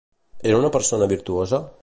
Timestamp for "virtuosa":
1.15-1.63